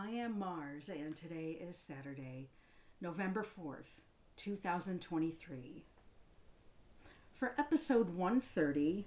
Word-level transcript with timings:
I 0.00 0.10
am 0.10 0.38
Mars, 0.38 0.88
and 0.90 1.16
today 1.16 1.58
is 1.60 1.76
Saturday, 1.76 2.48
November 3.00 3.44
4th, 3.58 3.88
2023. 4.36 5.82
For 7.34 7.52
episode 7.58 8.08
130, 8.10 9.04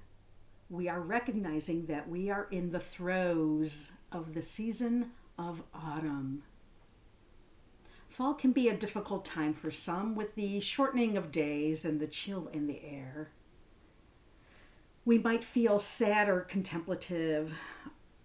we 0.70 0.90
are 0.90 1.00
recognizing 1.00 1.86
that 1.86 2.10
we 2.10 2.30
are 2.30 2.50
in 2.52 2.72
the 2.72 2.82
throes 2.82 3.94
of 4.12 4.34
the 4.34 4.42
season 4.42 5.12
of 5.40 5.64
autumn. 5.74 6.44
Fall 8.10 8.34
can 8.34 8.52
be 8.52 8.68
a 8.68 8.76
difficult 8.76 9.24
time 9.24 9.54
for 9.54 9.72
some 9.72 10.14
with 10.14 10.36
the 10.36 10.60
shortening 10.60 11.16
of 11.16 11.32
days 11.32 11.86
and 11.86 12.02
the 12.02 12.08
chill 12.08 12.50
in 12.52 12.68
the 12.68 12.84
air 12.84 13.30
we 15.06 15.18
might 15.18 15.44
feel 15.44 15.80
sad 15.80 16.30
or 16.30 16.42
contemplative. 16.42 17.52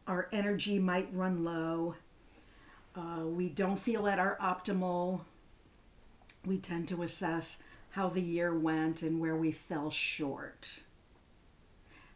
Our 0.07 0.29
energy 0.33 0.79
might 0.79 1.09
run 1.15 1.43
low. 1.43 1.95
Uh, 2.97 3.27
we 3.27 3.49
don't 3.51 3.83
feel 3.83 4.09
at 4.09 4.19
our 4.19 4.39
optimal. 4.41 5.21
We 6.47 6.59
tend 6.59 6.89
to 6.89 7.03
assess 7.03 7.59
how 7.91 8.09
the 8.09 8.23
year 8.23 8.59
went 8.59 9.03
and 9.03 9.21
where 9.21 9.37
we 9.37 9.53
fell 9.53 9.91
short. 9.91 10.67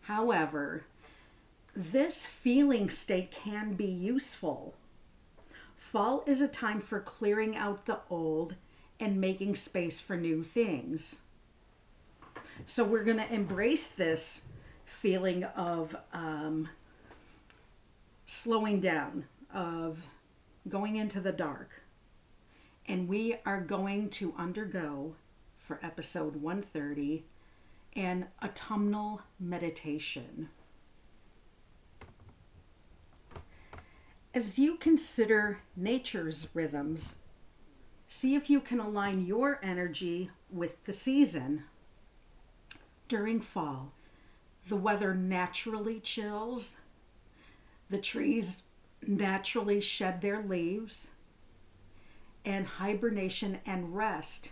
However, 0.02 0.84
this 1.76 2.26
feeling 2.26 2.88
state 2.88 3.30
can 3.30 3.74
be 3.74 3.84
useful. 3.84 4.74
Fall 5.76 6.22
is 6.26 6.40
a 6.40 6.48
time 6.48 6.80
for 6.80 7.00
clearing 7.00 7.56
out 7.56 7.84
the 7.84 7.98
old 8.08 8.54
and 9.00 9.20
making 9.20 9.56
space 9.56 10.00
for 10.00 10.16
new 10.16 10.42
things. 10.42 11.20
So 12.66 12.84
we're 12.84 13.04
going 13.04 13.16
to 13.16 13.32
embrace 13.32 13.88
this 13.88 14.42
feeling 15.00 15.44
of 15.44 15.94
um, 16.12 16.68
slowing 18.26 18.80
down, 18.80 19.24
of 19.52 19.98
going 20.68 20.96
into 20.96 21.20
the 21.20 21.32
dark. 21.32 21.70
And 22.86 23.08
we 23.08 23.36
are 23.46 23.60
going 23.60 24.10
to 24.10 24.34
undergo 24.36 25.14
for 25.56 25.80
episode 25.82 26.36
130 26.36 27.24
an 27.96 28.26
autumnal 28.42 29.20
meditation. 29.40 30.48
As 34.32 34.58
you 34.58 34.76
consider 34.76 35.58
nature's 35.76 36.46
rhythms, 36.54 37.16
see 38.06 38.36
if 38.36 38.48
you 38.48 38.60
can 38.60 38.78
align 38.78 39.26
your 39.26 39.58
energy 39.62 40.30
with 40.50 40.84
the 40.84 40.92
season 40.92 41.64
during 43.08 43.40
fall 43.40 43.92
the 44.68 44.76
weather 44.76 45.14
naturally 45.14 46.00
chills, 46.00 46.76
the 47.88 47.98
trees 47.98 48.62
naturally 49.06 49.80
shed 49.80 50.20
their 50.20 50.42
leaves, 50.42 51.10
and 52.44 52.66
hibernation 52.66 53.58
and 53.66 53.94
rest 53.96 54.50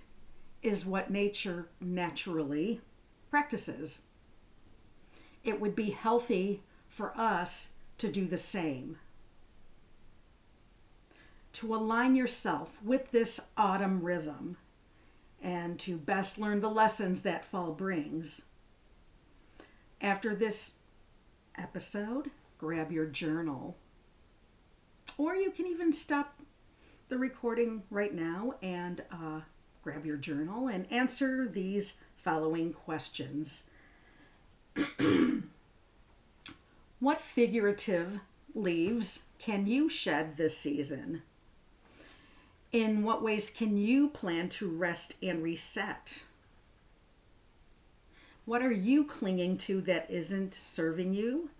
is 0.63 0.85
what 0.85 1.11
nature 1.11 1.69
naturally 1.81 2.81
practices. 3.31 4.03
It 5.45 5.61
would 5.61 5.75
be 5.75 5.91
healthy 5.91 6.63
for 6.89 7.17
us 7.17 7.69
to 7.99 8.11
do 8.11 8.27
the 8.27 8.39
same. 8.39 8.99
To 11.55 11.75
align 11.75 12.15
yourself 12.15 12.71
with 12.83 13.11
this 13.11 13.41
autumn 13.57 14.03
rhythm 14.03 14.57
and 15.43 15.79
to 15.81 15.97
best 15.97 16.39
learn 16.39 16.61
the 16.61 16.71
lessons 16.71 17.23
that 17.23 17.45
fall 17.45 17.73
brings 17.73 18.43
after 20.01 20.35
this 20.35 20.73
episode, 21.57 22.31
grab 22.57 22.93
your 22.93 23.07
journal. 23.07 23.77
Or 25.19 25.35
you 25.35 25.51
can 25.51 25.67
even 25.67 25.93
stop 25.93 26.41
the 27.09 27.19
recording 27.19 27.83
right 27.91 28.15
now 28.15 28.55
and 28.63 29.03
uh, 29.11 29.41
grab 29.83 30.07
your 30.07 30.17
journal 30.17 30.69
and 30.69 30.91
answer 30.93 31.49
these 31.49 31.95
following 32.23 32.73
questions. 32.73 33.65
what 37.01 37.21
figurative 37.35 38.21
leaves 38.55 39.25
can 39.41 39.67
you 39.67 39.89
shed 39.89 40.37
this 40.37 40.57
season? 40.57 41.23
In 42.71 43.03
what 43.03 43.21
ways 43.21 43.51
can 43.51 43.77
you 43.77 44.09
plan 44.11 44.49
to 44.51 44.69
rest 44.69 45.17
and 45.21 45.43
reset? 45.43 46.15
What 48.45 48.63
are 48.63 48.71
you 48.71 49.05
clinging 49.05 49.59
to 49.59 49.81
that 49.83 50.09
isn't 50.11 50.55
serving 50.55 51.13
you 51.13 51.51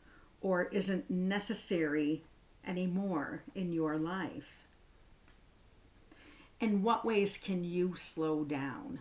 or 0.43 0.65
isn't 0.67 1.11
necessary 1.11 2.23
anymore 2.69 3.43
in 3.55 3.73
your 3.73 3.97
life? 3.97 4.67
In 6.61 6.83
what 6.83 7.05
ways 7.05 7.39
can 7.43 7.65
you 7.65 7.97
slow 7.97 8.45
down? 8.45 9.01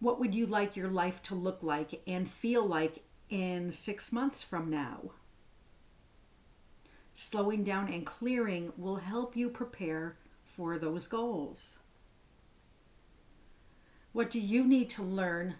What 0.00 0.20
would 0.20 0.34
you 0.34 0.46
like 0.46 0.76
your 0.76 0.90
life 0.90 1.22
to 1.24 1.34
look 1.34 1.62
like 1.62 2.02
and 2.06 2.30
feel 2.30 2.64
like 2.64 3.02
in 3.30 3.72
six 3.72 4.12
months 4.12 4.42
from 4.42 4.70
now? 4.70 5.10
Slowing 7.14 7.64
down 7.64 7.92
and 7.92 8.06
clearing 8.06 8.72
will 8.76 8.96
help 8.96 9.34
you 9.34 9.48
prepare 9.48 10.16
for 10.56 10.78
those 10.78 11.08
goals. 11.08 11.78
What 14.12 14.30
do 14.30 14.38
you 14.38 14.64
need 14.64 14.90
to 14.90 15.02
learn 15.02 15.54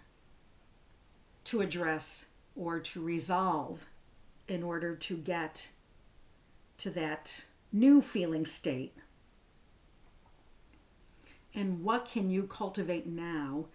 to 1.45 1.61
address 1.61 2.25
or 2.55 2.79
to 2.79 3.01
resolve 3.01 3.85
in 4.49 4.63
order 4.63 4.95
to 4.95 5.17
get 5.17 5.69
to 6.79 6.89
that 6.91 7.43
new 7.71 8.01
feeling 8.01 8.45
state? 8.45 8.95
And 11.53 11.83
what 11.83 12.05
can 12.05 12.29
you 12.29 12.43
cultivate 12.43 13.07
now 13.07 13.65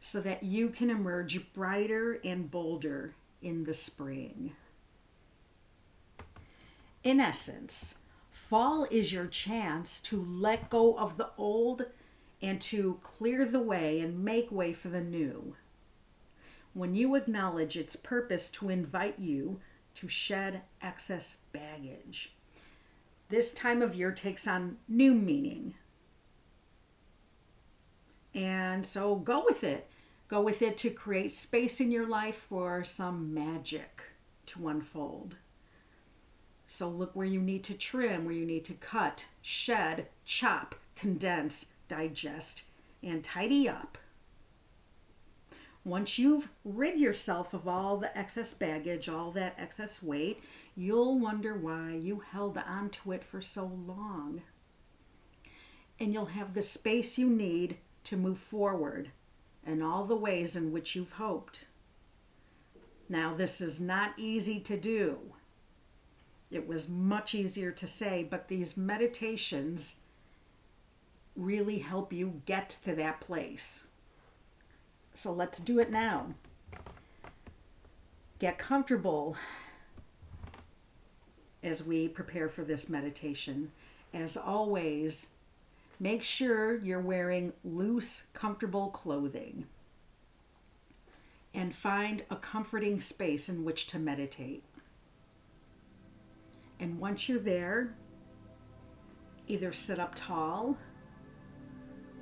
so 0.00 0.20
that 0.20 0.42
you 0.42 0.68
can 0.68 0.90
emerge 0.90 1.52
brighter 1.52 2.20
and 2.24 2.50
bolder 2.50 3.14
in 3.42 3.64
the 3.64 3.74
spring? 3.74 4.54
In 7.02 7.20
essence, 7.20 7.94
fall 8.48 8.86
is 8.90 9.12
your 9.12 9.26
chance 9.26 10.00
to 10.02 10.24
let 10.24 10.70
go 10.70 10.96
of 10.98 11.16
the 11.16 11.30
old 11.36 11.86
and 12.42 12.60
to 12.60 13.00
clear 13.02 13.44
the 13.44 13.60
way 13.60 14.00
and 14.00 14.24
make 14.24 14.50
way 14.50 14.72
for 14.72 14.88
the 14.88 15.00
new. 15.00 15.54
When 16.74 16.94
you 16.94 17.14
acknowledge 17.14 17.76
its 17.76 17.96
purpose 17.96 18.50
to 18.50 18.68
invite 18.68 19.18
you 19.18 19.60
to 19.96 20.08
shed 20.08 20.62
excess 20.82 21.38
baggage, 21.52 22.32
this 23.28 23.52
time 23.52 23.82
of 23.82 23.94
year 23.94 24.12
takes 24.12 24.46
on 24.46 24.78
new 24.88 25.14
meaning. 25.14 25.74
And 28.34 28.86
so 28.86 29.16
go 29.16 29.44
with 29.44 29.64
it. 29.64 29.88
Go 30.28 30.42
with 30.42 30.60
it 30.60 30.76
to 30.78 30.90
create 30.90 31.32
space 31.32 31.80
in 31.80 31.90
your 31.90 32.06
life 32.06 32.36
for 32.48 32.84
some 32.84 33.32
magic 33.32 34.02
to 34.46 34.68
unfold. 34.68 35.36
So 36.66 36.88
look 36.88 37.14
where 37.14 37.26
you 37.26 37.40
need 37.40 37.64
to 37.64 37.74
trim, 37.74 38.24
where 38.24 38.34
you 38.34 38.44
need 38.44 38.64
to 38.66 38.74
cut, 38.74 39.24
shed, 39.40 40.08
chop, 40.24 40.74
condense, 40.96 41.66
digest, 41.88 42.62
and 43.02 43.22
tidy 43.22 43.68
up. 43.68 43.98
Once 45.86 46.18
you've 46.18 46.48
rid 46.64 46.98
yourself 46.98 47.54
of 47.54 47.68
all 47.68 47.96
the 47.96 48.18
excess 48.18 48.52
baggage, 48.52 49.08
all 49.08 49.30
that 49.30 49.54
excess 49.56 50.02
weight, 50.02 50.42
you'll 50.74 51.16
wonder 51.16 51.54
why 51.54 51.92
you 51.92 52.18
held 52.18 52.58
on 52.58 52.90
to 52.90 53.12
it 53.12 53.22
for 53.22 53.40
so 53.40 53.66
long. 53.86 54.42
And 56.00 56.12
you'll 56.12 56.26
have 56.26 56.54
the 56.54 56.62
space 56.64 57.16
you 57.18 57.30
need 57.30 57.76
to 58.02 58.16
move 58.16 58.40
forward 58.40 59.12
in 59.64 59.80
all 59.80 60.04
the 60.04 60.16
ways 60.16 60.56
in 60.56 60.72
which 60.72 60.96
you've 60.96 61.12
hoped. 61.12 61.60
Now, 63.08 63.36
this 63.36 63.60
is 63.60 63.78
not 63.78 64.18
easy 64.18 64.58
to 64.58 64.76
do. 64.76 65.20
It 66.50 66.66
was 66.66 66.88
much 66.88 67.32
easier 67.32 67.70
to 67.70 67.86
say, 67.86 68.26
but 68.28 68.48
these 68.48 68.76
meditations 68.76 69.98
really 71.36 71.78
help 71.78 72.12
you 72.12 72.42
get 72.44 72.76
to 72.86 72.96
that 72.96 73.20
place. 73.20 73.84
So 75.16 75.32
let's 75.32 75.58
do 75.58 75.78
it 75.78 75.90
now. 75.90 76.26
Get 78.38 78.58
comfortable 78.58 79.34
as 81.62 81.82
we 81.82 82.06
prepare 82.08 82.50
for 82.50 82.64
this 82.64 82.90
meditation. 82.90 83.72
As 84.12 84.36
always, 84.36 85.28
make 85.98 86.22
sure 86.22 86.76
you're 86.76 87.00
wearing 87.00 87.54
loose, 87.64 88.24
comfortable 88.34 88.88
clothing. 88.90 89.64
And 91.54 91.74
find 91.74 92.22
a 92.30 92.36
comforting 92.36 93.00
space 93.00 93.48
in 93.48 93.64
which 93.64 93.86
to 93.86 93.98
meditate. 93.98 94.62
And 96.78 97.00
once 97.00 97.26
you're 97.26 97.38
there, 97.38 97.94
either 99.48 99.72
sit 99.72 99.98
up 99.98 100.12
tall 100.14 100.76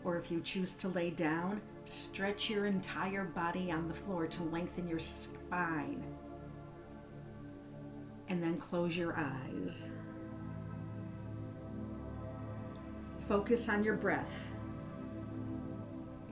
or 0.05 0.17
if 0.17 0.31
you 0.31 0.41
choose 0.41 0.77
to 0.77 0.89
lay 0.89 1.11
down, 1.11 1.61
stretch 1.87 2.51
your 2.51 2.67
entire 2.67 3.25
body 3.25 3.71
on 3.71 3.89
the 3.89 3.95
floor 3.95 4.27
to 4.27 4.43
lengthen 4.45 4.89
your 4.89 5.01
spine. 5.01 6.03
and 8.29 8.43
then 8.43 8.59
close 8.59 8.97
your 8.97 9.15
eyes. 9.17 9.91
Focus 13.29 13.69
on 13.69 13.85
your 13.85 13.95
breath. 13.97 14.31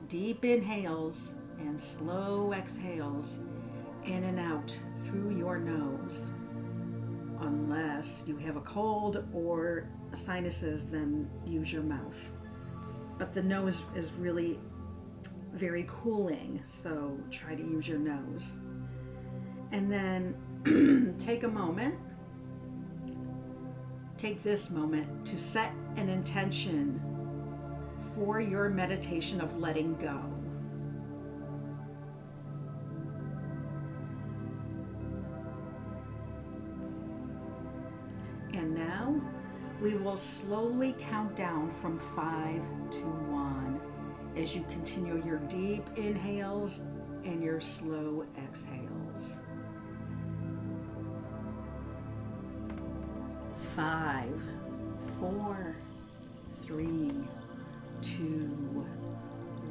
Deep 0.09 0.45
inhales 0.45 1.35
and 1.59 1.81
slow 1.81 2.53
exhales 2.53 3.41
in 4.05 4.25
and 4.25 4.39
out 4.39 4.77
through 5.05 5.37
your 5.37 5.59
nose. 5.59 6.31
Unless 7.41 8.25
you 8.27 8.37
have 8.37 8.57
a 8.57 8.61
cold 8.61 9.25
or 9.33 9.89
sinuses, 10.15 10.89
then 10.89 11.29
use 11.47 11.73
your 11.73 11.83
mouth. 11.83 12.17
But 13.19 13.35
the 13.35 13.43
nose 13.43 13.83
is 13.97 14.13
really 14.13 14.59
very 15.55 15.87
cooling, 15.89 16.63
so 16.65 17.19
try 17.31 17.55
to 17.55 17.63
use 17.63 17.87
your 17.87 17.99
nose. 17.99 18.55
And 19.71 19.91
then 19.91 21.17
take 21.25 21.43
a 21.43 21.49
moment, 21.49 21.95
take 24.19 24.43
this 24.43 24.71
moment 24.71 25.27
to 25.27 25.39
set 25.39 25.73
an 25.97 26.09
intention 26.09 27.01
for 28.15 28.41
your 28.41 28.69
meditation 28.69 29.41
of 29.41 29.57
letting 29.59 29.95
go. 29.97 30.21
And 38.55 38.75
now 38.75 39.21
we 39.81 39.95
will 39.95 40.17
slowly 40.17 40.95
count 40.99 41.35
down 41.37 41.73
from 41.81 41.99
five 42.15 42.63
to 42.93 43.01
one 43.31 43.72
as 44.37 44.55
you 44.55 44.65
continue 44.71 45.23
your 45.25 45.39
deep 45.39 45.85
inhales 45.97 46.83
and 47.25 47.43
your 47.43 47.61
slow 47.61 48.25
exhales. 48.39 49.43
Five, 53.77 54.41
four, 55.19 55.77
three, 56.63 57.13
two, 58.03 58.87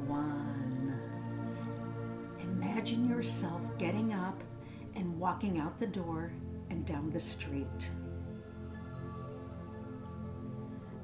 one. 0.06 0.98
Imagine 2.42 3.08
yourself 3.08 3.60
getting 3.78 4.12
up 4.12 4.40
and 4.94 5.18
walking 5.18 5.58
out 5.58 5.78
the 5.78 5.86
door 5.86 6.32
and 6.70 6.86
down 6.86 7.10
the 7.10 7.20
street. 7.20 7.66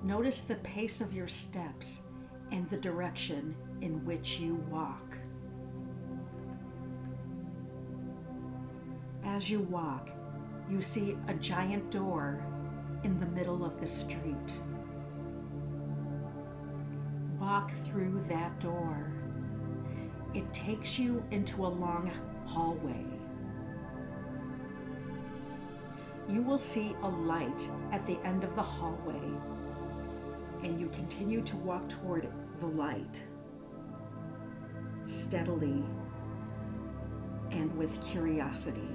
Notice 0.03 0.43
the 0.43 0.55
pace 0.57 1.01
of 1.01 1.13
your 1.13 1.29
steps 1.29 2.03
and 2.51 2.69
the 2.71 2.77
direction 2.77 3.55
in 3.81 4.05
which 4.05 4.39
you 4.39 4.55
walk. 4.71 5.17
As 9.25 9.51
you 9.51 9.61
walk, 9.61 10.09
you 10.71 10.83
see 10.83 11.17
a 11.29 11.35
giant 11.35 11.91
door 11.91 12.43
in 13.05 13.21
the 13.21 13.27
middle 13.27 13.65
of 13.65 13.81
the 13.81 13.87
street. 13.87 14.53
Walk 17.41 17.71
through 17.85 18.25
that 18.29 18.59
door. 18.61 19.13
It 20.35 20.53
takes 20.53 20.99
you 20.99 21.23
into 21.31 21.65
a 21.65 21.69
long 21.69 22.11
hallway. 22.47 23.05
You 26.29 26.43
will 26.43 26.59
see 26.59 26.95
a 27.03 27.09
light 27.09 27.69
at 27.93 28.07
the 28.07 28.19
end 28.25 28.45
of 28.45 28.55
the 28.55 28.63
hallway 28.63 29.21
and 30.63 30.79
you 30.81 30.89
continue 30.89 31.41
to 31.43 31.57
walk 31.59 31.89
toward 31.89 32.29
the 32.61 32.67
light 32.67 33.23
steadily 35.05 35.83
and 37.51 37.75
with 37.77 37.91
curiosity. 38.03 38.89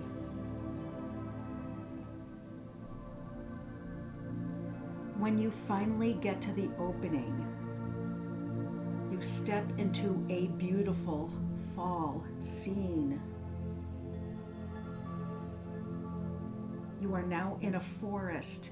When 5.18 5.38
you 5.38 5.51
finally 5.68 6.13
get 6.21 6.42
to 6.42 6.51
the 6.54 6.69
opening, 6.80 7.33
you 9.12 9.21
step 9.21 9.65
into 9.77 10.25
a 10.30 10.48
beautiful 10.57 11.31
fall 11.75 12.24
scene. 12.42 13.21
You 17.01 17.13
are 17.13 17.24
now 17.24 17.57
in 17.62 17.75
a 17.75 17.83
forest 18.01 18.69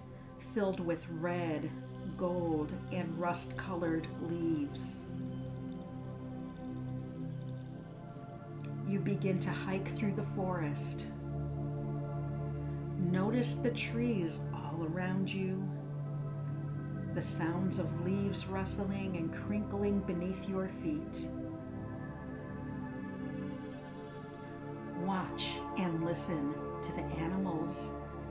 filled 0.53 0.79
with 0.79 1.01
red, 1.09 1.69
gold, 2.17 2.71
and 2.91 3.19
rust 3.19 3.55
colored 3.57 4.07
leaves. 4.21 4.97
You 8.87 8.99
begin 8.99 9.39
to 9.39 9.49
hike 9.49 9.95
through 9.97 10.15
the 10.15 10.25
forest. 10.35 11.05
Notice 12.99 13.55
the 13.55 13.71
trees 13.71 14.39
all 14.53 14.85
around 14.93 15.29
you, 15.29 15.63
the 17.13 17.21
sounds 17.21 17.79
of 17.79 18.05
leaves 18.05 18.47
rustling 18.47 19.17
and 19.17 19.33
crinkling 19.33 19.99
beneath 20.01 20.47
your 20.47 20.69
feet. 20.81 21.27
Watch 25.05 25.57
and 25.77 26.05
listen 26.05 26.53
to 26.83 26.91
the 26.93 27.03
animals 27.19 27.89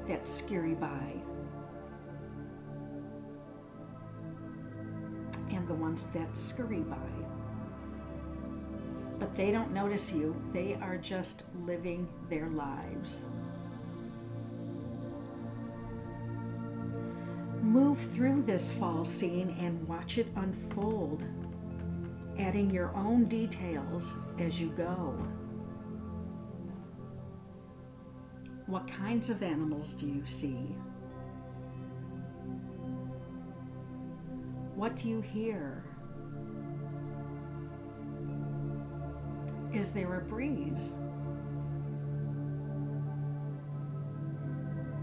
that 0.08 0.26
scurry 0.26 0.74
by. 0.74 1.14
That 6.14 6.36
scurry 6.36 6.80
by. 6.80 6.96
But 9.18 9.36
they 9.36 9.50
don't 9.50 9.72
notice 9.72 10.12
you, 10.12 10.34
they 10.52 10.78
are 10.80 10.96
just 10.96 11.44
living 11.66 12.08
their 12.28 12.48
lives. 12.48 13.24
Move 17.60 17.98
through 18.12 18.42
this 18.42 18.72
fall 18.72 19.04
scene 19.04 19.54
and 19.60 19.86
watch 19.86 20.16
it 20.16 20.26
unfold, 20.36 21.22
adding 22.38 22.70
your 22.70 22.94
own 22.96 23.26
details 23.26 24.16
as 24.38 24.58
you 24.58 24.70
go. 24.70 25.14
What 28.66 28.88
kinds 28.88 29.30
of 29.30 29.42
animals 29.42 29.94
do 29.94 30.06
you 30.06 30.22
see? 30.26 30.74
What 34.74 34.96
do 34.96 35.08
you 35.08 35.20
hear? 35.20 35.84
Is 39.72 39.92
there 39.92 40.18
a 40.18 40.20
breeze? 40.22 40.94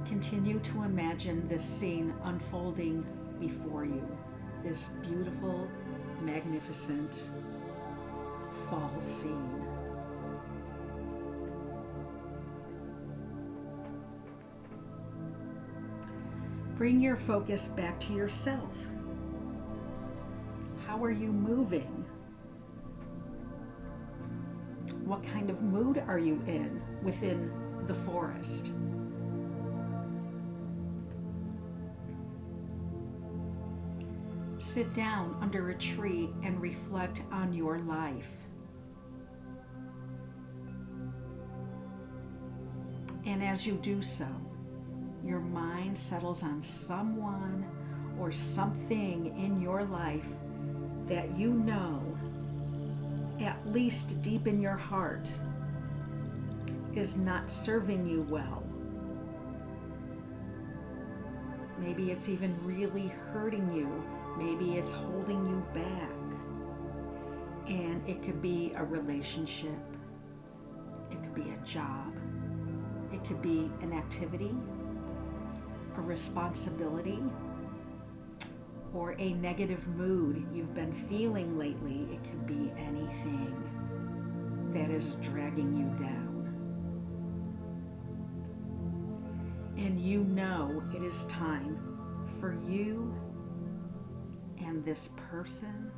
Continue 0.06 0.60
to 0.60 0.84
imagine 0.84 1.48
this 1.48 1.64
scene 1.64 2.14
unfolding 2.26 3.06
before 3.40 3.86
you, 3.86 4.06
this 4.64 4.90
beautiful, 5.02 5.70
magnificent 6.22 7.24
fall 8.70 8.94
scene. 9.00 9.64
Bring 16.78 17.00
your 17.00 17.18
focus 17.26 17.70
back 17.70 18.00
to 18.02 18.14
yourself. 18.14 18.70
How 20.86 21.04
are 21.04 21.12
you 21.12 21.32
moving? 21.32 21.97
Kind 25.34 25.50
of 25.50 25.62
mood 25.62 26.04
are 26.08 26.20
you 26.20 26.42
in 26.48 26.82
within 27.04 27.52
the 27.88 27.96
forest? 28.06 28.72
Sit 34.60 34.94
down 34.94 35.38
under 35.42 35.70
a 35.70 35.76
tree 35.76 36.30
and 36.44 36.62
reflect 36.62 37.22
on 37.32 37.54
your 37.54 37.80
life. 37.80 38.26
And 43.26 43.44
as 43.44 43.66
you 43.66 43.74
do 43.74 44.02
so, 44.02 44.28
your 45.26 45.40
mind 45.40 45.98
settles 45.98 46.44
on 46.44 46.64
someone 46.64 47.66
or 48.20 48.32
something 48.32 49.38
in 49.38 49.62
your 49.62 49.84
life 49.84 50.26
that 51.08 51.38
you 51.38 51.54
know, 51.54 52.02
at 53.42 53.66
least 53.68 54.22
deep 54.24 54.48
in 54.48 54.62
your 54.62 54.76
heart, 54.76 55.26
is 56.96 57.16
not 57.16 57.50
serving 57.52 58.08
you 58.08 58.24
well. 58.30 58.64
Maybe 61.80 62.12
it's 62.12 62.28
even 62.28 62.58
really 62.66 63.08
hurting 63.32 63.72
you. 63.72 63.88
Maybe 64.38 64.78
it's 64.78 64.92
holding 64.92 65.48
you 65.48 65.64
back. 65.74 66.12
And 67.68 68.08
it 68.08 68.24
could 68.24 68.42
be 68.42 68.74
a 68.76 68.84
relationship, 68.84 69.78
it 71.12 71.22
could 71.22 71.36
be 71.36 71.52
a 71.52 71.66
job, 71.66 72.14
it 73.12 73.24
could 73.28 73.42
be 73.42 73.70
an 73.82 73.94
activity, 73.94 74.56
a 75.98 76.02
responsibility, 76.02 77.20
or 78.98 79.16
a 79.20 79.34
negative 79.34 79.88
mood 79.90 80.44
you've 80.52 80.74
been 80.74 81.06
feeling 81.08 81.58
lately. 81.58 82.08
It 82.12 82.24
could 82.24 82.48
be 82.48 82.72
anything 82.78 83.54
that 84.74 84.90
is 84.90 85.12
dragging 85.22 85.78
you 85.78 85.86
down. 86.04 86.26
And 89.78 90.02
you 90.02 90.24
know 90.24 90.82
it 90.96 91.04
is 91.04 91.26
time 91.26 91.78
for 92.40 92.58
you 92.68 93.16
and 94.58 94.84
this 94.84 95.10
person 95.30 95.92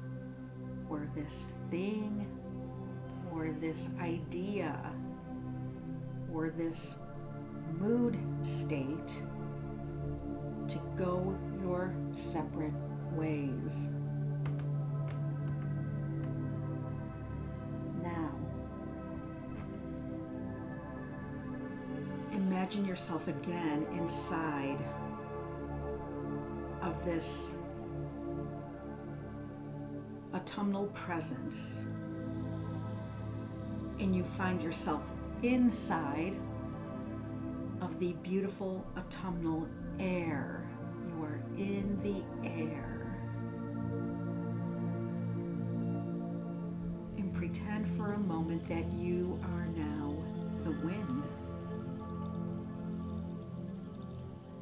or 0.90 1.10
this 1.16 1.54
thing 1.72 2.28
or 3.32 3.56
this 3.62 3.90
idea 4.02 4.78
or 6.34 6.50
this 6.50 6.98
mood 7.80 8.20
state 8.44 9.08
to 10.68 10.80
go 10.98 11.36
your 11.62 11.94
separate 12.14 12.74
ways. 13.20 13.92
Now, 18.02 18.32
imagine 22.32 22.86
yourself 22.86 23.28
again 23.28 23.86
inside 23.98 24.80
of 26.82 26.96
this 27.04 27.56
autumnal 30.34 30.88
presence, 30.88 31.86
and 34.00 34.16
you 34.16 34.24
find 34.38 34.62
yourself 34.62 35.02
inside 35.44 36.36
of 37.82 38.00
the 38.00 38.14
beautiful 38.24 38.86
autumnal 38.98 39.68
air. 40.00 40.66
You 41.10 41.24
are 41.24 41.42
in 41.58 42.00
the 42.02 42.48
air. 42.48 42.99
Pretend 47.50 47.88
for 47.98 48.14
a 48.14 48.20
moment 48.20 48.68
that 48.68 48.86
you 48.94 49.40
are 49.44 49.66
now 49.76 50.14
the 50.64 50.72
wind. 50.86 51.24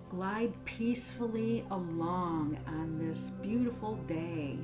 Glide 0.09 0.53
peacefully 0.65 1.65
along 1.71 2.57
on 2.67 2.97
this 2.97 3.31
beautiful 3.41 3.95
day. 4.07 4.57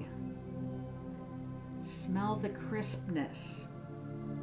Smell 1.83 2.37
the 2.37 2.49
crispness 2.49 3.67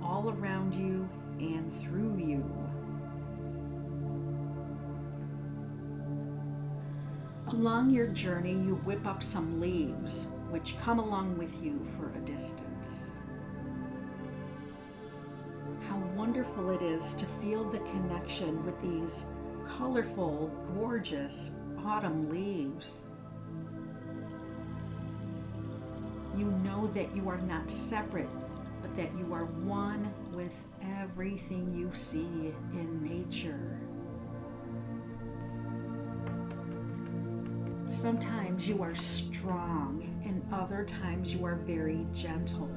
all 0.03 0.31
around 0.31 0.75
you 0.75 1.09
and 1.39 1.73
through 1.81 2.19
you. 2.19 2.45
Along 7.49 7.91
your 7.91 8.09
journey, 8.09 8.53
you 8.53 8.77
whip 8.85 9.07
up 9.07 9.23
some 9.23 9.61
leaves, 9.61 10.29
which 10.51 10.79
come 10.79 10.99
along 10.99 11.37
with 11.39 11.51
you 11.63 11.81
for 11.97 12.11
a 12.17 12.21
distance. 12.21 12.70
Wonderful 16.31 16.71
it 16.71 16.81
is 16.81 17.13
to 17.15 17.27
feel 17.43 17.69
the 17.73 17.79
connection 17.79 18.65
with 18.65 18.81
these 18.81 19.27
colorful, 19.77 20.49
gorgeous 20.77 21.51
autumn 21.85 22.31
leaves. 22.31 23.01
You 26.37 26.45
know 26.63 26.87
that 26.95 27.17
you 27.17 27.29
are 27.29 27.41
not 27.41 27.69
separate, 27.69 28.29
but 28.81 28.97
that 28.97 29.11
you 29.19 29.35
are 29.35 29.47
one 29.47 30.15
with 30.33 30.53
everything 31.01 31.75
you 31.77 31.91
see 31.97 32.55
in 32.75 33.03
nature. 33.03 33.81
Sometimes 37.89 38.69
you 38.69 38.85
are 38.85 38.95
strong, 38.95 40.23
and 40.25 40.47
other 40.55 40.85
times 40.85 41.35
you 41.35 41.45
are 41.45 41.57
very 41.57 42.07
gentle. 42.15 42.71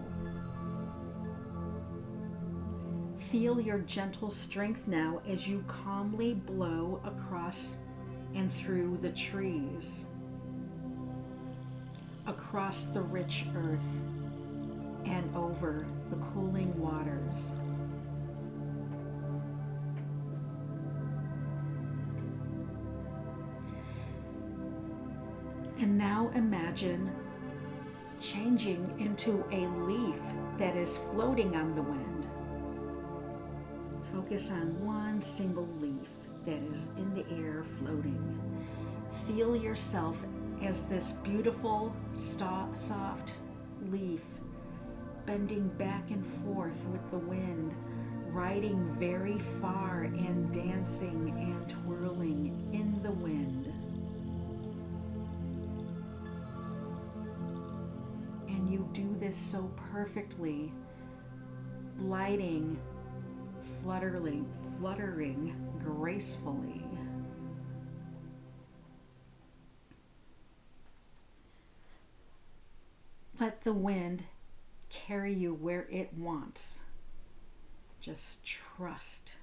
Feel 3.34 3.60
your 3.60 3.80
gentle 3.80 4.30
strength 4.30 4.86
now 4.86 5.20
as 5.28 5.48
you 5.48 5.66
calmly 5.68 6.36
blow 6.36 7.02
across 7.04 7.78
and 8.36 8.54
through 8.54 9.00
the 9.02 9.10
trees, 9.10 10.06
across 12.28 12.86
the 12.86 13.02
rich 13.02 13.46
earth, 13.56 13.84
and 15.08 15.36
over 15.36 15.84
the 16.12 16.16
cooling 16.32 16.80
waters. 16.80 17.56
And 25.80 25.98
now 25.98 26.32
imagine 26.36 27.12
changing 28.20 28.94
into 29.00 29.44
a 29.52 29.66
leaf 29.88 30.22
that 30.60 30.78
is 30.78 30.98
floating 31.12 31.56
on 31.56 31.74
the 31.74 31.82
wind. 31.82 32.12
Focus 34.24 34.51
on 34.51 34.86
one 34.86 35.22
single 35.22 35.68
leaf 35.82 36.08
that 36.46 36.56
is 36.56 36.88
in 36.96 37.13
the 37.13 37.25
air 37.44 37.65
floating. 37.77 38.39
Feel 39.27 39.53
yourself 39.53 40.15
as 40.63 40.84
this 40.84 41.12
beautiful, 41.24 41.94
soft 42.15 43.34
leaf 43.89 44.22
bending 45.25 45.68
back 45.77 46.10
and 46.10 46.25
forth 46.46 46.77
with 46.94 47.12
the 47.12 47.18
wind, 47.18 47.75
riding 48.30 48.96
very 48.98 49.39
far 49.62 50.03
and 50.03 50.53
dancing 50.53 51.36
and 51.38 51.70
twirling 51.70 52.48
in 52.72 53.03
the 53.03 53.12
wind. 53.12 53.74
And 58.48 58.72
you 58.72 58.88
do 58.94 59.18
this 59.20 59.38
so 59.38 59.70
perfectly, 59.92 60.72
gliding, 61.98 62.80
fluttering, 63.84 64.48
fluttering 64.80 65.56
gracefully. 65.84 66.82
Let 73.40 73.63
the 73.63 73.74
wind 73.74 74.24
carry 74.90 75.34
you 75.34 75.54
where 75.56 75.88
it 75.90 76.13
wants. 76.18 76.80
Just 78.00 78.46
trust. 78.46 79.34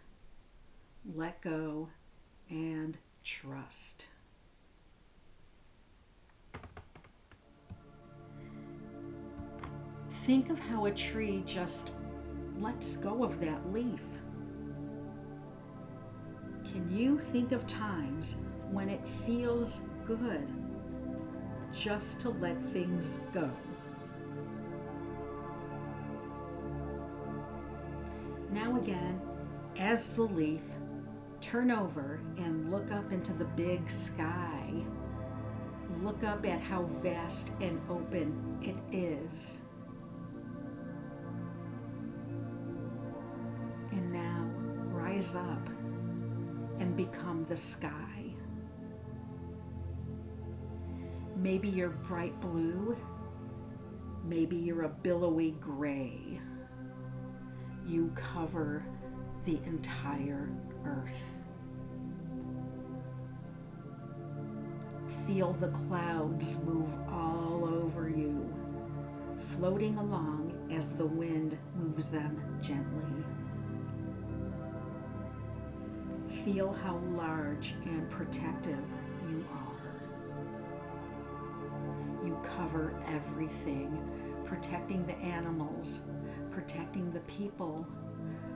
Let 1.14 1.40
go 1.42 1.88
and 2.48 2.96
trust. 3.24 4.04
Think 10.24 10.50
of 10.50 10.58
how 10.58 10.86
a 10.86 10.90
tree 10.92 11.42
just 11.46 11.90
lets 12.58 12.96
go 12.96 13.24
of 13.24 13.40
that 13.40 13.72
leaf. 13.72 14.00
Can 16.72 16.88
you 16.96 17.18
think 17.32 17.50
of 17.50 17.66
times 17.66 18.36
when 18.70 18.88
it 18.88 19.00
feels 19.26 19.80
good 20.06 20.46
just 21.72 22.20
to 22.20 22.30
let 22.30 22.56
things 22.72 23.18
go? 23.34 23.50
Now 28.52 28.76
again, 28.76 29.20
as 29.78 30.10
the 30.10 30.22
leaf, 30.22 30.60
turn 31.40 31.72
over 31.72 32.20
and 32.36 32.70
look 32.70 32.92
up 32.92 33.10
into 33.10 33.32
the 33.32 33.46
big 33.46 33.90
sky. 33.90 34.70
Look 36.02 36.22
up 36.22 36.46
at 36.46 36.60
how 36.60 36.84
vast 37.02 37.50
and 37.60 37.80
open 37.90 38.58
it 38.62 38.94
is. 38.94 39.62
And 43.90 44.12
now 44.12 44.48
rise 44.92 45.34
up 45.34 45.79
and 46.80 46.96
become 46.96 47.46
the 47.48 47.56
sky. 47.56 48.34
Maybe 51.36 51.68
you're 51.68 51.90
bright 51.90 52.38
blue. 52.40 52.96
Maybe 54.24 54.56
you're 54.56 54.82
a 54.82 54.88
billowy 54.88 55.52
gray 55.52 56.40
you 57.90 58.12
cover 58.14 58.84
the 59.44 59.58
entire 59.66 60.48
earth. 60.84 61.10
Feel 65.26 65.52
the 65.54 65.68
clouds 65.68 66.56
move 66.58 66.90
all 67.08 67.64
over 67.64 68.08
you, 68.08 68.48
floating 69.56 69.96
along 69.98 70.52
as 70.72 70.90
the 70.92 71.06
wind 71.06 71.58
moves 71.74 72.06
them 72.06 72.58
gently. 72.60 73.24
Feel 76.44 76.72
how 76.72 76.96
large 77.16 77.74
and 77.84 78.08
protective 78.10 78.82
you 79.28 79.44
are. 79.52 79.70
You 82.24 82.38
cover 82.56 82.94
everything, 83.06 83.98
protecting 84.46 85.06
the 85.06 85.16
animals, 85.16 86.00
protecting 86.50 87.12
the 87.12 87.20
people, 87.20 87.86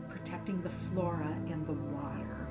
protecting 0.08 0.62
the 0.62 0.70
flora 0.70 1.36
and 1.50 1.66
the 1.66 1.74
water. 1.94 2.48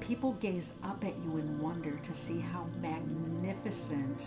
People 0.00 0.32
gaze 0.34 0.72
up 0.82 1.04
at 1.04 1.14
you 1.24 1.36
in 1.36 1.60
wonder 1.60 1.92
to 1.92 2.14
see 2.14 2.38
how 2.38 2.66
magnificent 2.80 4.22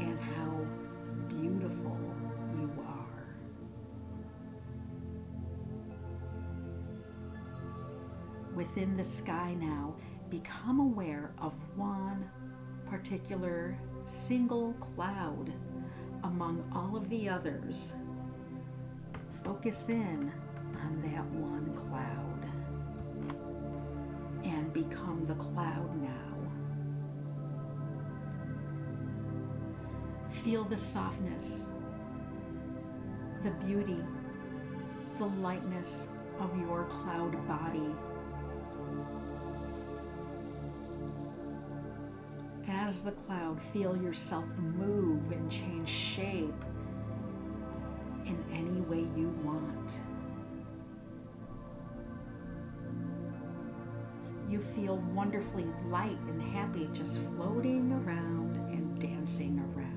and 0.00 0.18
how 0.18 0.66
within 8.74 8.96
the 8.96 9.04
sky 9.04 9.54
now, 9.60 9.94
become 10.30 10.80
aware 10.80 11.30
of 11.38 11.52
one 11.76 12.30
particular 12.88 13.76
single 14.06 14.72
cloud 14.74 15.52
among 16.24 16.64
all 16.74 16.96
of 16.96 17.06
the 17.10 17.28
others. 17.28 17.92
Focus 19.44 19.90
in 19.90 20.32
on 20.80 21.02
that 21.02 21.24
one 21.32 21.74
cloud 21.76 22.46
and 24.42 24.72
become 24.72 25.26
the 25.26 25.34
cloud 25.34 26.02
now. 26.02 26.08
Feel 30.42 30.64
the 30.64 30.78
softness, 30.78 31.68
the 33.44 33.50
beauty, 33.66 34.02
the 35.18 35.26
lightness 35.26 36.08
of 36.40 36.58
your 36.58 36.84
cloud 36.86 37.36
body. 37.46 37.94
The 43.00 43.10
cloud, 43.10 43.58
feel 43.72 43.96
yourself 43.96 44.44
move 44.58 45.32
and 45.32 45.50
change 45.50 45.88
shape 45.88 46.54
in 48.26 48.44
any 48.52 48.80
way 48.82 49.08
you 49.16 49.28
want. 49.42 49.90
You 54.48 54.62
feel 54.76 54.98
wonderfully 55.14 55.66
light 55.88 56.20
and 56.28 56.40
happy 56.40 56.88
just 56.92 57.18
floating 57.34 57.90
around 57.92 58.56
and 58.70 59.00
dancing 59.00 59.58
around. 59.74 59.92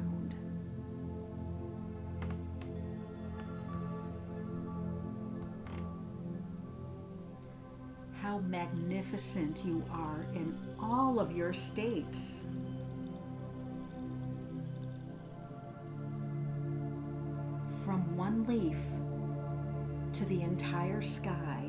how 8.22 8.40
magnificent 8.40 9.56
you 9.64 9.84
are 9.92 10.26
in 10.34 10.58
all 10.80 11.20
of 11.20 11.32
your 11.32 11.54
states. 11.54 12.42
Leaf 18.48 18.78
to 20.14 20.26
the 20.26 20.42
entire 20.42 21.02
sky, 21.02 21.64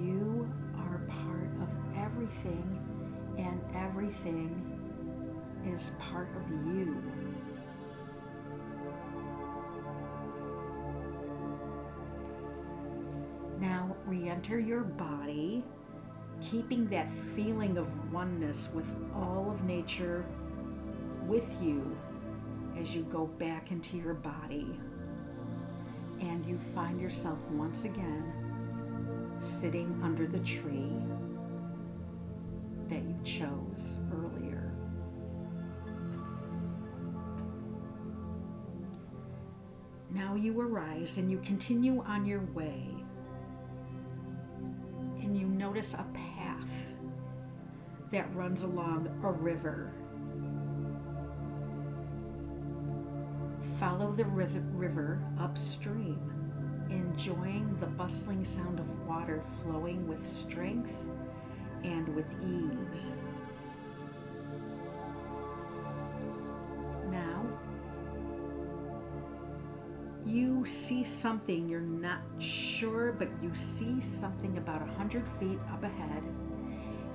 you 0.00 0.48
are 0.78 1.00
part 1.08 1.50
of 1.60 1.68
everything, 1.98 2.80
and 3.38 3.60
everything 3.74 4.50
is 5.66 5.92
part 5.98 6.28
of 6.36 6.48
you. 6.74 7.02
Now 13.60 13.96
re 14.06 14.28
enter 14.28 14.58
your 14.60 14.82
body, 14.82 15.64
keeping 16.40 16.86
that 16.88 17.08
feeling 17.34 17.78
of 17.78 17.88
oneness 18.12 18.68
with 18.74 18.86
all 19.14 19.50
of 19.50 19.64
nature 19.64 20.24
with 21.26 21.50
you 21.62 21.96
as 22.80 22.94
you 22.94 23.02
go 23.04 23.26
back 23.26 23.70
into 23.70 23.96
your 23.96 24.14
body. 24.14 24.78
And 26.20 26.44
you 26.46 26.58
find 26.74 27.00
yourself 27.00 27.38
once 27.50 27.84
again 27.84 28.32
sitting 29.40 30.00
under 30.02 30.26
the 30.26 30.38
tree 30.40 30.92
that 32.88 33.02
you 33.02 33.16
chose 33.24 33.98
earlier. 34.12 34.72
Now 40.10 40.34
you 40.34 40.60
arise 40.60 41.18
and 41.18 41.30
you 41.30 41.38
continue 41.38 42.02
on 42.06 42.24
your 42.24 42.42
way 42.54 42.86
and 45.20 45.36
you 45.36 45.46
notice 45.46 45.94
a 45.94 46.06
path 46.14 46.68
that 48.12 48.32
runs 48.34 48.62
along 48.62 49.08
a 49.24 49.32
river. 49.32 49.92
Follow 53.84 54.12
the 54.12 54.24
river 54.24 55.20
upstream, 55.38 56.18
enjoying 56.88 57.76
the 57.80 57.86
bustling 57.86 58.42
sound 58.42 58.80
of 58.80 59.06
water 59.06 59.42
flowing 59.62 60.08
with 60.08 60.26
strength 60.26 60.90
and 61.82 62.08
with 62.16 62.24
ease. 62.40 63.20
Now, 67.10 67.44
you 70.24 70.64
see 70.64 71.04
something, 71.04 71.68
you're 71.68 71.82
not 71.82 72.22
sure, 72.38 73.12
but 73.12 73.28
you 73.42 73.54
see 73.54 74.00
something 74.00 74.56
about 74.56 74.80
a 74.80 74.90
hundred 74.92 75.28
feet 75.38 75.58
up 75.70 75.82
ahead, 75.84 76.22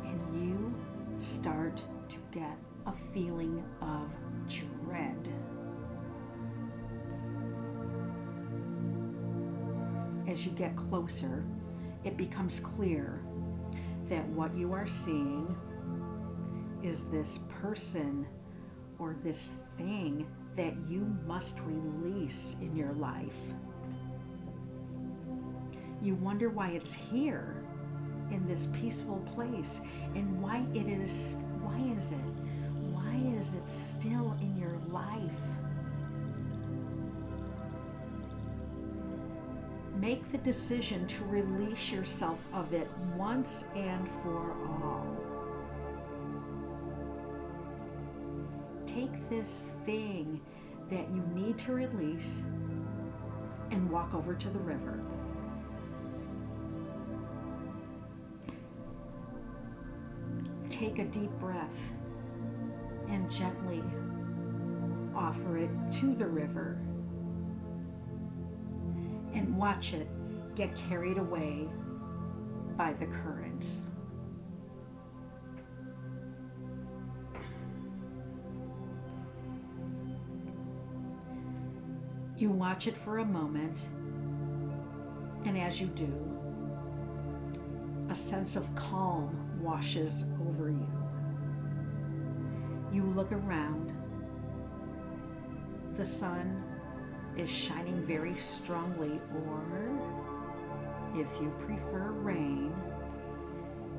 and 0.05 0.47
you 0.47 0.75
start 1.17 1.81
to 2.09 2.17
get 2.31 2.59
a 2.85 2.93
feeling 3.11 3.63
of 3.81 4.07
dread. 4.47 5.33
As 10.39 10.45
you 10.45 10.51
get 10.53 10.73
closer, 10.77 11.43
it 12.05 12.15
becomes 12.15 12.61
clear 12.61 13.21
that 14.09 14.25
what 14.29 14.55
you 14.55 14.71
are 14.71 14.87
seeing 14.87 15.53
is 16.81 17.07
this 17.07 17.39
person 17.61 18.25
or 18.99 19.17
this 19.21 19.49
thing 19.77 20.25
that 20.55 20.73
you 20.87 21.01
must 21.27 21.59
release 21.65 22.55
in 22.61 22.73
your 22.73 22.93
life. 22.93 23.35
You 26.01 26.15
wonder 26.15 26.47
why 26.47 26.69
it's 26.69 26.93
here 26.93 27.61
in 28.31 28.47
this 28.47 28.65
peaceful 28.71 29.17
place 29.35 29.81
and 30.15 30.41
why 30.41 30.65
it 30.73 30.87
is 30.87 31.35
why 31.59 31.77
is 31.97 32.13
it 32.13 32.93
why 32.93 33.13
is 33.37 33.55
it 33.55 33.67
still 33.67 34.37
in 34.39 34.55
your 34.55 34.79
life 34.87 35.58
make 39.99 40.31
the 40.31 40.37
decision 40.39 41.05
to 41.07 41.23
release 41.25 41.91
yourself 41.91 42.39
of 42.53 42.73
it 42.73 42.89
once 43.17 43.65
and 43.75 44.07
for 44.23 44.53
all 44.83 45.29
take 48.99 49.29
this 49.29 49.65
thing 49.85 50.41
that 50.89 51.07
you 51.13 51.23
need 51.33 51.57
to 51.57 51.71
release 51.71 52.43
and 53.71 53.89
walk 53.89 54.13
over 54.13 54.33
to 54.33 54.49
the 54.49 54.59
river. 54.59 54.99
Take 60.69 60.99
a 60.99 61.05
deep 61.05 61.31
breath 61.39 61.77
and 63.09 63.29
gently 63.29 63.83
offer 65.15 65.57
it 65.57 65.69
to 65.99 66.15
the 66.15 66.27
river 66.27 66.77
watch 69.59 69.91
it 69.93 70.07
get 70.55 70.73
carried 70.87 71.17
away 71.17 71.67
by 72.77 72.93
the 72.93 73.05
currents. 73.07 73.89
You 82.37 82.49
watch 82.51 82.87
it 82.87 82.95
for 83.03 83.17
a 83.17 83.25
moment, 83.25 83.77
and 85.45 85.57
as 85.57 85.81
you 85.81 85.87
do, 85.87 86.13
a 88.09 88.15
sense 88.15 88.55
of 88.55 88.65
calm 88.75 89.59
washes 89.61 90.23
over 90.47 90.69
you. 90.69 90.87
You 92.93 93.03
look 93.03 93.33
around. 93.33 93.91
The 95.97 96.05
sun 96.05 96.63
is 97.39 97.49
shining 97.49 98.05
very 98.05 98.35
strongly, 98.35 99.19
or 99.45 99.63
if 101.15 101.27
you 101.41 101.49
prefer 101.65 102.11
rain, 102.11 102.73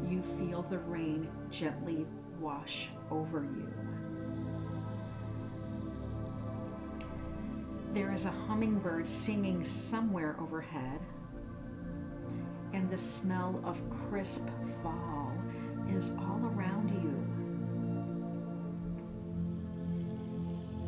you 0.07 0.23
feel 0.39 0.63
the 0.69 0.79
rain 0.81 1.27
gently 1.51 2.07
wash 2.39 2.91
over 3.11 3.43
you. 3.43 3.73
There 7.95 8.13
is 8.13 8.27
a 8.27 8.31
hummingbird 8.31 9.09
singing 9.09 9.65
somewhere 9.65 10.37
overhead, 10.39 11.01
and 12.75 12.91
the 12.91 12.99
smell 12.99 13.59
of 13.65 13.79
crisp 14.09 14.47
fall 14.83 15.33
is 15.95 16.11
all 16.11 16.41
around 16.55 16.91
you. 16.91 17.17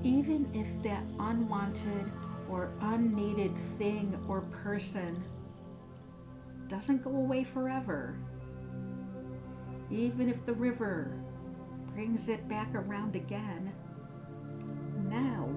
Even 0.04 0.44
if 0.54 0.82
that 0.82 1.02
unwanted 1.18 2.10
or 2.52 2.70
unneeded 2.82 3.52
thing 3.78 4.14
or 4.28 4.42
person 4.62 5.20
doesn't 6.68 7.02
go 7.02 7.10
away 7.10 7.44
forever, 7.44 8.14
even 9.90 10.28
if 10.28 10.44
the 10.46 10.52
river 10.52 11.10
brings 11.94 12.28
it 12.28 12.46
back 12.48 12.68
around 12.74 13.16
again, 13.16 13.72
now 15.08 15.48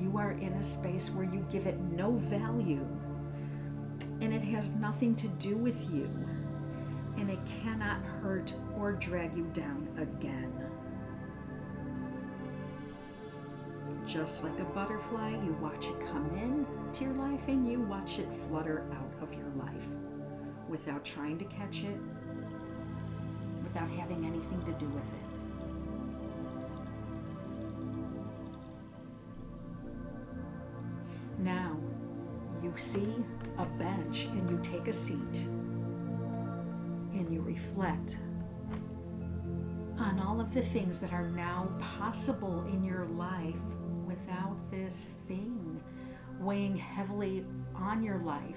you 0.00 0.16
are 0.16 0.32
in 0.32 0.52
a 0.54 0.64
space 0.64 1.10
where 1.10 1.24
you 1.24 1.44
give 1.50 1.66
it 1.66 1.78
no 1.80 2.12
value. 2.30 2.86
and 4.20 4.34
it 4.34 4.42
has 4.42 4.70
nothing 4.72 5.14
to 5.16 5.28
do 5.28 5.56
with 5.56 5.80
you, 5.90 6.08
and 7.16 7.30
it 7.30 7.38
cannot 7.62 8.00
hurt 8.20 8.52
or 8.78 8.92
drag 8.92 9.34
you 9.36 9.44
down 9.54 9.88
again. 9.98 10.69
Just 14.10 14.42
like 14.42 14.58
a 14.58 14.64
butterfly, 14.64 15.30
you 15.30 15.56
watch 15.62 15.86
it 15.86 16.00
come 16.00 16.28
in 16.34 16.66
to 16.94 17.04
your 17.04 17.12
life 17.12 17.40
and 17.46 17.70
you 17.70 17.78
watch 17.78 18.18
it 18.18 18.26
flutter 18.48 18.84
out 18.92 19.22
of 19.22 19.32
your 19.32 19.46
life 19.54 19.86
without 20.68 21.04
trying 21.04 21.38
to 21.38 21.44
catch 21.44 21.84
it, 21.84 21.96
without 23.62 23.88
having 23.90 24.26
anything 24.26 24.64
to 24.64 24.72
do 24.80 24.86
with 24.86 25.04
it. 25.04 25.30
Now, 31.38 31.78
you 32.64 32.74
see 32.76 33.14
a 33.58 33.64
bench 33.78 34.24
and 34.24 34.50
you 34.50 34.58
take 34.68 34.88
a 34.88 34.92
seat 34.92 35.46
and 37.14 37.32
you 37.32 37.42
reflect 37.42 38.16
on 40.00 40.18
all 40.18 40.40
of 40.40 40.52
the 40.52 40.62
things 40.70 40.98
that 40.98 41.12
are 41.12 41.28
now 41.28 41.68
possible 41.78 42.66
in 42.72 42.82
your 42.82 43.04
life 43.06 43.54
weighing 46.40 46.76
heavily 46.76 47.44
on 47.74 48.02
your 48.02 48.18
life. 48.18 48.56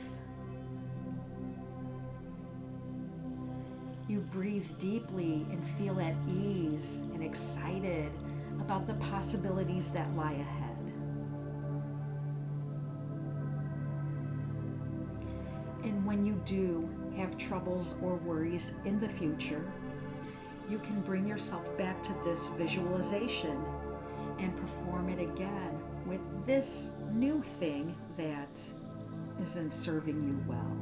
You 4.07 4.19
breathe 4.19 4.67
deeply 4.79 5.45
and 5.49 5.69
feel 5.77 5.99
at 5.99 6.15
ease 6.27 7.01
and 7.13 7.23
excited 7.23 8.11
about 8.59 8.87
the 8.87 8.93
possibilities 8.95 9.91
that 9.91 10.13
lie 10.15 10.33
ahead. 10.33 10.77
And 15.83 16.05
when 16.05 16.25
you 16.25 16.41
do 16.45 16.89
have 17.17 17.37
troubles 17.37 17.95
or 18.01 18.15
worries 18.15 18.73
in 18.85 18.99
the 18.99 19.09
future, 19.09 19.65
you 20.69 20.79
can 20.79 21.01
bring 21.01 21.27
yourself 21.27 21.65
back 21.77 22.01
to 22.03 22.15
this 22.23 22.47
visualization 22.57 23.63
and 24.39 24.55
perform 24.57 25.09
it 25.09 25.19
again 25.19 25.79
with 26.05 26.21
this 26.45 26.91
new 27.13 27.43
thing 27.59 27.95
that 28.17 28.49
isn't 29.41 29.71
serving 29.71 30.23
you 30.27 30.43
well. 30.47 30.77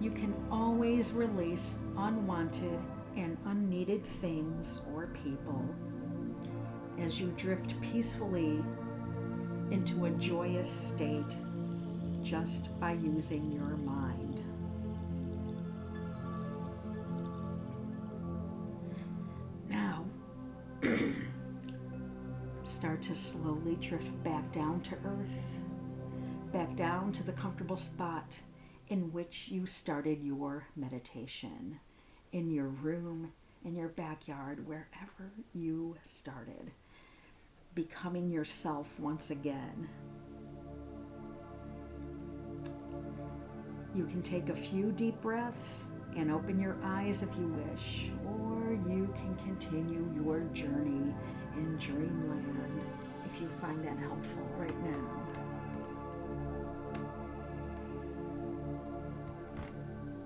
You 0.00 0.10
can 0.10 0.34
always 0.50 1.12
release 1.12 1.76
unwanted 1.96 2.80
and 3.16 3.36
unneeded 3.46 4.04
things 4.20 4.80
or 4.92 5.08
people 5.22 5.64
as 7.00 7.20
you 7.20 7.28
drift 7.36 7.80
peacefully 7.80 8.62
into 9.70 10.06
a 10.06 10.10
joyous 10.12 10.70
state 10.94 11.36
just 12.22 12.78
by 12.80 12.92
using 12.94 13.50
your 13.52 13.76
mind. 13.78 13.91
Start 22.82 23.00
to 23.00 23.14
slowly 23.14 23.76
drift 23.76 24.10
back 24.24 24.50
down 24.50 24.80
to 24.80 24.96
earth, 25.04 26.52
back 26.52 26.74
down 26.74 27.12
to 27.12 27.22
the 27.22 27.30
comfortable 27.30 27.76
spot 27.76 28.36
in 28.88 29.12
which 29.12 29.46
you 29.46 29.64
started 29.66 30.20
your 30.20 30.66
meditation, 30.74 31.78
in 32.32 32.50
your 32.50 32.66
room, 32.66 33.32
in 33.64 33.76
your 33.76 33.90
backyard, 33.90 34.66
wherever 34.66 35.30
you 35.54 35.96
started, 36.02 36.72
becoming 37.76 38.28
yourself 38.28 38.88
once 38.98 39.30
again. 39.30 39.88
You 43.94 44.06
can 44.06 44.22
take 44.22 44.48
a 44.48 44.56
few 44.56 44.90
deep 44.90 45.22
breaths 45.22 45.84
and 46.16 46.32
open 46.32 46.60
your 46.60 46.76
eyes 46.82 47.22
if 47.22 47.28
you 47.38 47.46
wish, 47.46 48.10
or 48.26 48.72
you 48.72 49.06
can 49.14 49.36
continue 49.36 50.04
your 50.24 50.40
journey 50.52 51.14
in 51.56 51.76
dreamland 51.76 52.84
if 53.32 53.40
you 53.40 53.48
find 53.60 53.84
that 53.84 53.96
helpful 53.98 54.48
right 54.58 54.84
now. 54.84 55.22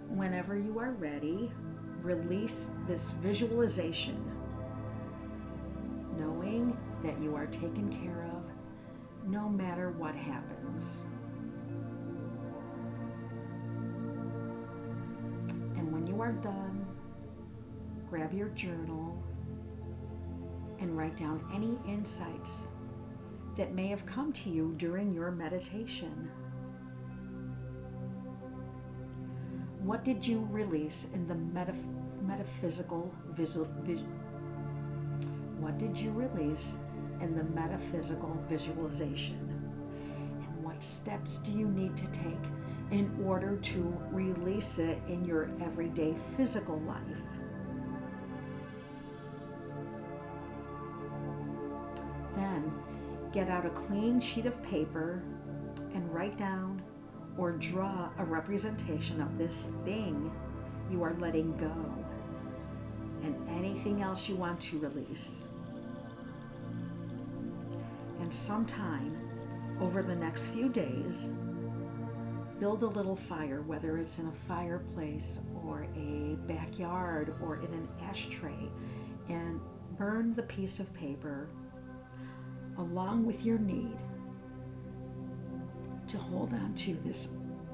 Whenever 0.09 0.57
you 0.59 0.79
are 0.79 0.93
ready, 0.93 1.51
release 2.03 2.69
this 2.89 3.11
visualization, 3.23 4.17
knowing 6.19 6.77
that 7.03 7.21
you 7.21 7.35
are 7.35 7.47
taken 7.47 7.91
care 8.03 8.25
of 8.33 9.31
no 9.31 9.49
matter 9.49 9.91
what 9.91 10.15
happens. 10.15 10.85
And 15.77 15.93
when 15.93 16.07
you 16.07 16.21
are 16.23 16.33
done, 16.33 16.87
grab 18.09 18.33
your 18.33 18.49
journal 18.51 19.16
write 20.97 21.17
down 21.19 21.45
any 21.55 21.79
insights 21.87 22.71
that 23.57 23.75
may 23.75 23.89
have 23.89 24.05
come 24.07 24.33
to 24.33 24.51
you 24.51 24.75
during 24.79 25.13
your 25.13 25.31
meditation. 25.31 26.31
What 29.83 30.05
did 30.05 30.27
you 30.27 30.49
release 30.51 31.07
in 31.13 31.29
the 31.29 31.35
metaph- 31.35 32.23
metaphysical 32.23 33.15
visual? 33.37 33.69
Vis- 33.83 34.01
what 35.61 35.79
did 35.79 35.97
you 35.97 36.11
release 36.13 36.77
in 37.21 37.37
the 37.37 37.45
metaphysical 37.45 38.37
visualization? 38.49 39.39
And 39.39 40.65
what 40.65 40.83
steps 40.83 41.39
do 41.45 41.53
you 41.53 41.69
need 41.69 41.97
to 41.97 42.07
take 42.07 42.47
in 42.91 43.23
order 43.27 43.57
to 43.57 43.99
release 44.11 44.79
it 44.79 44.99
in 45.09 45.25
your 45.25 45.51
everyday 45.61 46.17
physical 46.37 46.79
life? 46.81 47.36
Get 53.37 53.51
out 53.51 53.66
a 53.66 53.70
clean 53.87 54.18
sheet 54.18 54.46
of 54.46 54.62
paper 54.62 55.22
and 55.92 56.11
write 56.11 56.38
down 56.38 56.83
or 57.37 57.53
draw 57.53 58.09
a 58.16 58.25
representation 58.25 59.20
of 59.20 59.37
this 59.37 59.68
thing 59.85 60.33
you 60.90 61.03
are 61.03 61.12
letting 61.18 61.55
go 61.59 61.70
and 63.22 63.37
anything 63.51 64.01
else 64.01 64.27
you 64.27 64.37
want 64.37 64.59
to 64.59 64.79
release. 64.79 65.42
And 68.20 68.33
sometime 68.33 69.14
over 69.83 70.03
the 70.03 70.16
next 70.16 70.46
few 70.46 70.70
days, 70.70 71.31
build 72.59 72.85
a 72.85 72.88
little 72.88 73.16
fire, 73.29 73.61
whether 73.61 73.99
it's 73.99 74.18
in 74.18 74.29
a 74.29 74.49
fireplace 74.49 75.40
or 75.62 75.87
a 75.94 76.37
backyard 76.51 77.35
or 77.42 77.57
in 77.57 77.75
an 77.75 77.87
ashtray, 78.03 78.70
and 79.29 79.61
burn 79.99 80.33
the 80.35 80.44
piece 80.44 80.81
of 80.81 80.90
paper 80.94 81.51
along 82.79 83.25
with 83.25 83.45
your 83.45 83.59
need 83.59 83.97
to 86.09 86.19
hold 86.19 86.53
on 86.53 86.73
to 86.75 86.97
this 87.05 87.29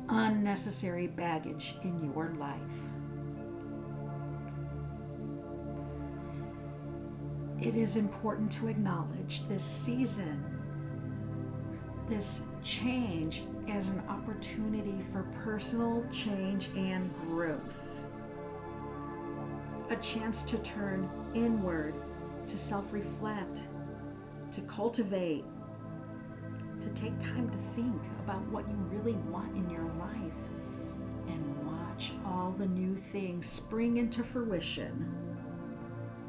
unnecessary 0.09 1.07
baggage 1.07 1.77
in 1.83 2.12
your 2.12 2.35
life. 2.38 2.61
It 7.61 7.77
is 7.77 7.97
important 7.97 8.51
to 8.53 8.67
acknowledge 8.67 9.47
this 9.49 9.65
season, 9.65 10.45
this 12.09 12.41
change, 12.65 13.45
as 13.71 13.88
an 13.88 14.03
opportunity 14.09 15.05
for 15.12 15.23
personal 15.45 16.05
change 16.11 16.71
and 16.77 17.15
growth. 17.29 17.61
A 19.91 19.97
chance 19.97 20.43
to 20.45 20.59
turn 20.59 21.09
inward, 21.35 21.95
to 22.49 22.59
self 22.59 22.93
reflect, 22.93 23.59
to 24.53 24.61
cultivate, 24.62 25.45
to 26.81 26.88
take 26.91 27.19
time 27.23 27.51
to 27.51 27.75
think 27.75 28.03
about 28.25 28.43
what 28.49 28.67
you 28.69 28.75
really 28.91 29.15
want 29.31 29.57
in 29.57 29.69
your 29.71 29.85
life 29.99 30.43
and 31.29 31.67
watch 31.67 32.12
all 32.27 32.55
the 32.59 32.67
new 32.67 33.01
things 33.12 33.47
spring 33.47 33.97
into 33.97 34.23
fruition 34.23 35.15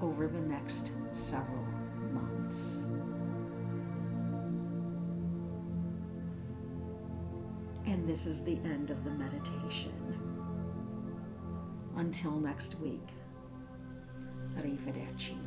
over 0.01 0.27
the 0.27 0.39
next 0.39 0.91
several 1.11 1.63
months. 2.11 2.85
And 7.85 8.07
this 8.07 8.25
is 8.25 8.41
the 8.43 8.57
end 8.63 8.89
of 8.89 9.03
the 9.03 9.11
meditation. 9.11 9.91
Until 11.95 12.31
next 12.31 12.79
week, 12.79 13.07
arrivederci. 14.57 15.37